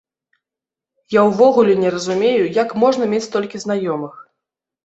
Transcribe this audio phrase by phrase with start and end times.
[1.15, 4.13] Я ўвогуле не разумею, як можна мець столькі знаёмых!